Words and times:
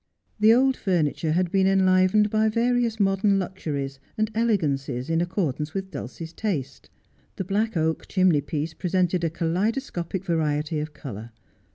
The 0.39 0.51
old 0.51 0.77
furni 0.77 1.15
ture 1.15 1.33
had 1.33 1.51
been 1.51 1.67
enlivenedby 1.67 2.51
variousmodern 2.53 3.37
luxuries 3.37 3.99
and 4.17 4.31
elegancies 4.33 5.11
in 5.11 5.21
accordance 5.21 5.75
with 5.75 5.91
Dulcie's 5.91 6.33
taste. 6.33 6.89
The 7.35 7.43
black 7.43 7.77
oak 7.77 8.07
chimney 8.07 8.41
piece 8.41 8.73
presented 8.73 9.23
a 9.23 9.29
kaleidoscopic 9.29 10.25
variety 10.25 10.79
of 10.79 10.93
colour. 10.93 11.29